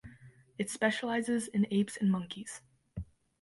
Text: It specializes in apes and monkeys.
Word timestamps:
It 0.57 0.71
specializes 0.71 1.47
in 1.47 1.67
apes 1.69 1.95
and 1.95 2.11
monkeys. 2.11 2.61